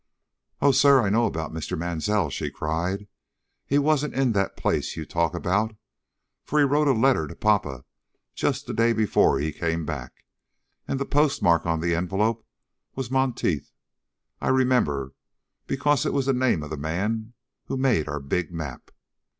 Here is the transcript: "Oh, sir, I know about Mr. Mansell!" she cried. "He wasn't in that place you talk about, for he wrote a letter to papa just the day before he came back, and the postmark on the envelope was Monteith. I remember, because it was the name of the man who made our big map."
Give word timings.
"Oh, 0.61 0.71
sir, 0.71 1.03
I 1.03 1.09
know 1.09 1.27
about 1.27 1.53
Mr. 1.53 1.77
Mansell!" 1.77 2.31
she 2.31 2.49
cried. 2.49 3.05
"He 3.67 3.77
wasn't 3.77 4.15
in 4.15 4.31
that 4.31 4.57
place 4.57 4.97
you 4.97 5.05
talk 5.05 5.35
about, 5.35 5.75
for 6.43 6.57
he 6.57 6.65
wrote 6.65 6.87
a 6.87 6.91
letter 6.91 7.27
to 7.27 7.35
papa 7.35 7.85
just 8.33 8.65
the 8.65 8.73
day 8.73 8.93
before 8.93 9.37
he 9.37 9.53
came 9.53 9.85
back, 9.85 10.25
and 10.87 10.99
the 10.99 11.05
postmark 11.05 11.67
on 11.67 11.81
the 11.81 11.93
envelope 11.93 12.43
was 12.95 13.11
Monteith. 13.11 13.71
I 14.41 14.47
remember, 14.49 15.13
because 15.67 16.03
it 16.03 16.13
was 16.13 16.25
the 16.25 16.33
name 16.33 16.63
of 16.63 16.71
the 16.71 16.77
man 16.77 17.33
who 17.65 17.77
made 17.77 18.07
our 18.07 18.19
big 18.19 18.51
map." 18.51 18.89